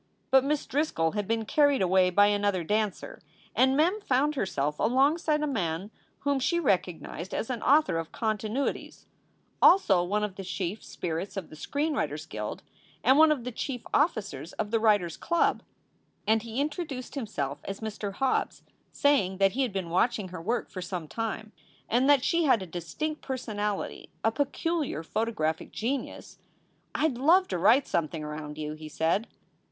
[0.31, 3.21] But Miss Driscoll had been carried away by another dancer,
[3.55, 9.05] and Mem found herself alongside a man whom she recognized as an author of continuities,
[9.61, 12.63] also one of the chief 352 SOULS FOR SALE spirits of the Screen Writers Guild
[13.03, 15.61] and one of the chief officers of the Writers Club.
[16.25, 18.13] And he introduced himself as Mr.
[18.13, 21.51] Hobbes, saying that he had been watching her work for some time
[21.87, 26.39] and that she had a distinct personality, a peculiar photographic genius.
[26.95, 29.27] "I d love to write something around you," he said.